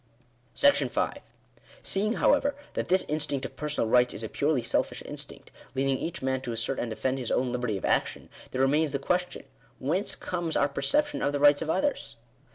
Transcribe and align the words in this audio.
§5. 0.91 1.17
Seeing, 1.83 2.13
however, 2.13 2.55
that 2.73 2.87
this 2.87 3.05
instinct 3.07 3.45
of 3.45 3.55
personal 3.55 3.87
rights 3.87 4.15
is 4.15 4.23
a 4.23 4.29
purely 4.29 4.63
selfish 4.63 5.03
instinct, 5.05 5.51
leading 5.75 5.99
each 5.99 6.23
man 6.23 6.41
to 6.41 6.51
assert 6.51 6.79
and 6.79 6.89
defend 6.89 7.19
his 7.19 7.29
own 7.29 7.51
liberty 7.51 7.77
of 7.77 7.85
action, 7.85 8.27
there 8.49 8.61
remains 8.63 8.93
the 8.93 8.97
question— 8.97 9.43
Whence 9.89 10.15
comes 10.15 10.55
our 10.55 10.67
perception 10.69 11.21
of 11.21 11.33
the 11.33 11.39
rights 11.39 11.61
of 11.61 11.69
others 11.69 12.15